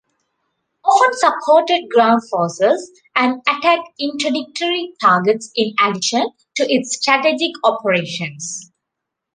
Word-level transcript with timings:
Often 0.83 1.11
supported 1.15 1.87
ground 1.91 2.27
forces 2.27 2.99
and 3.15 3.39
attacked 3.47 3.87
interdictory 3.99 4.93
targets 4.99 5.51
in 5.55 5.75
addition 5.79 6.25
to 6.55 6.63
its 6.67 6.95
strategic 6.95 7.51
operations. 7.63 8.71